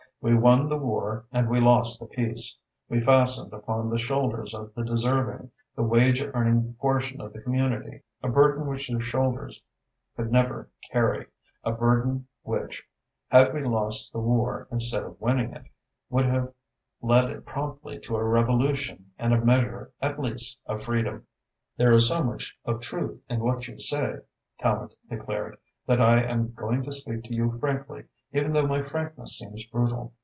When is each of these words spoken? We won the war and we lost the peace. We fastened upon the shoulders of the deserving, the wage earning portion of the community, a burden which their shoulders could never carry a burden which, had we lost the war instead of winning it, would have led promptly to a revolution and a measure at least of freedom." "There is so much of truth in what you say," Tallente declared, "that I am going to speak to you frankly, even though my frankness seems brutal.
We 0.23 0.35
won 0.35 0.69
the 0.69 0.77
war 0.77 1.25
and 1.31 1.49
we 1.49 1.59
lost 1.59 1.99
the 1.99 2.05
peace. 2.05 2.55
We 2.87 3.01
fastened 3.01 3.53
upon 3.53 3.89
the 3.89 3.97
shoulders 3.97 4.53
of 4.53 4.71
the 4.75 4.83
deserving, 4.83 5.49
the 5.75 5.81
wage 5.81 6.21
earning 6.21 6.75
portion 6.75 7.19
of 7.19 7.33
the 7.33 7.41
community, 7.41 8.03
a 8.21 8.27
burden 8.29 8.67
which 8.67 8.87
their 8.87 9.01
shoulders 9.01 9.63
could 10.15 10.31
never 10.31 10.69
carry 10.91 11.25
a 11.63 11.71
burden 11.71 12.27
which, 12.43 12.83
had 13.29 13.51
we 13.51 13.63
lost 13.63 14.13
the 14.13 14.19
war 14.19 14.67
instead 14.71 15.01
of 15.03 15.19
winning 15.19 15.53
it, 15.53 15.63
would 16.11 16.27
have 16.27 16.53
led 17.01 17.43
promptly 17.47 17.97
to 18.01 18.15
a 18.15 18.23
revolution 18.23 19.09
and 19.17 19.33
a 19.33 19.43
measure 19.43 19.91
at 20.03 20.19
least 20.21 20.59
of 20.67 20.83
freedom." 20.83 21.25
"There 21.77 21.93
is 21.93 22.07
so 22.09 22.23
much 22.23 22.55
of 22.63 22.79
truth 22.81 23.19
in 23.27 23.39
what 23.39 23.67
you 23.67 23.79
say," 23.79 24.17
Tallente 24.59 24.93
declared, 25.09 25.57
"that 25.87 25.99
I 25.99 26.21
am 26.21 26.51
going 26.53 26.83
to 26.83 26.91
speak 26.91 27.23
to 27.23 27.33
you 27.33 27.57
frankly, 27.57 28.03
even 28.33 28.53
though 28.53 28.65
my 28.65 28.81
frankness 28.81 29.37
seems 29.39 29.61
brutal. 29.65 30.13